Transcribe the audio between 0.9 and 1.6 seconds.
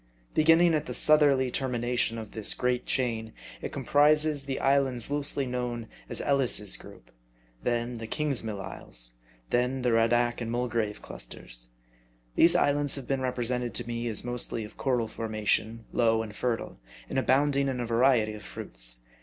southerly